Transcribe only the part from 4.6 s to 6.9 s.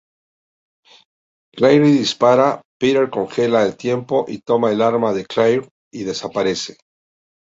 el arma de Claire y desaparece.